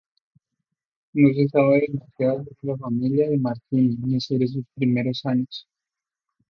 No 1.13 1.29
se 1.31 1.47
sabe 1.49 1.81
demasiado 1.87 2.37
sobre 2.45 2.71
la 2.73 2.77
familia 2.79 3.29
de 3.29 3.37
Martini 3.37 3.95
ni 3.97 4.19
sobre 4.19 4.47
sus 4.47 4.65
primeros 4.73 5.23
años. 5.27 5.67